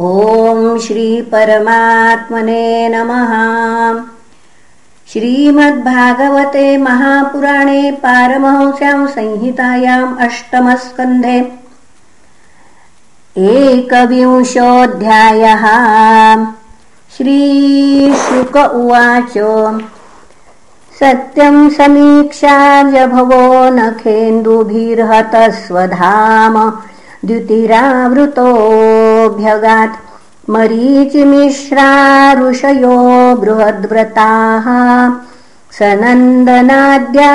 ॐ 0.00 0.78
श्रीपरमात्मने 0.78 2.88
नमः। 2.88 3.32
श्रीमद्भागवते 5.12 6.76
महापुराणे 6.78 7.90
पारमहंस्यां 8.02 9.06
संहितायाम् 9.06 10.18
अष्टमस्कन्धे 10.26 11.38
एकविंशोऽध्यायः। 13.36 15.64
श्रीशुक 17.16 18.56
उवाच 18.56 19.34
सत्यं 21.00 21.68
समीक्षा 21.70 22.82
व्यभवो 22.82 23.68
नखेन्दुभिर्हतस्वधाम 23.76 26.54
द्युतिरावृतोऽभ्यगात् 27.26 29.96
मरीचिमिश्रा 30.50 31.90
ऋषयो 32.40 32.96
बृहद्व्रताः 33.40 34.66
सनन्दनाद्या 35.78 37.30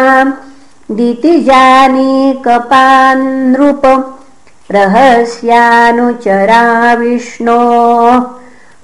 दितिजानीकपान्नृप। 0.91 3.83
रहस्यानुचरा 4.71 6.63
विष्णो 6.99 7.59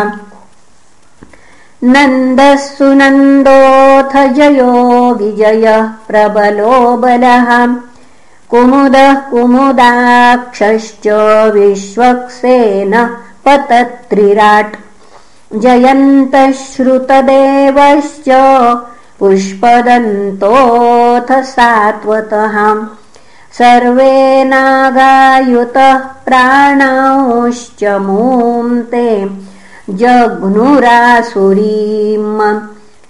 नन्दः 1.84 2.56
सुनन्दोऽथ 2.56 4.16
जयो 4.34 5.14
विजयः 5.14 5.88
प्रबलो 6.08 6.96
बलः 6.96 7.48
कुमुदः 8.52 9.14
कुमुदाक्षश्च 9.14 11.06
विश्वक्सेन 11.54 12.94
पतत्रिराट्। 13.44 14.76
जयन्तः 15.54 16.52
श्रुतदेवश्च 16.52 18.28
पुष्पदन्तोऽथ 19.18 21.42
सात्वतः। 21.42 22.56
सर्वे 23.58 24.44
नागायुतः 24.44 25.98
प्राणांश्च 25.98 27.84
मून्ते। 27.84 29.30
जघ्नुरासुरीम् 29.90 32.40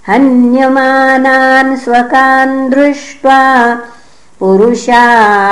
हन्यमानान् 0.08 1.76
स्वकान् 1.76 2.70
दृष्ट्वा 2.70 3.40
पुरुषानुचरैर्बलिः 4.42 5.50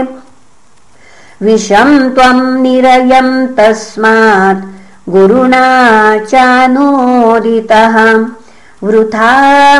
विषम् 1.46 1.96
त्वम् 2.14 2.44
निरयम् 2.62 3.32
तस्मात् 3.56 4.66
गुरुणा 5.16 5.66
चानोदितः 6.30 7.96
वृथा 8.82 9.32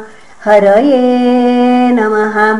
हरये 0.45 1.91
नमः 1.91 2.57